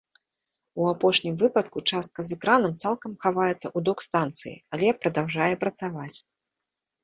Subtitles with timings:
[0.83, 6.13] У апошнім выпадку частка з экранам цалкам хаваецца ў док-станцыі, але прадаўжае працаваць.